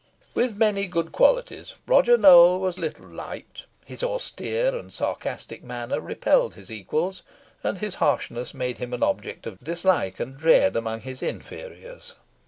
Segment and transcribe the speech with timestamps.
[0.33, 3.67] With many good qualities Roger Nowell was little liked.
[3.85, 7.21] His austere and sarcastic manner repelled his equals,
[7.63, 12.15] and his harshness made him an object of dislike and dread among his inferiors.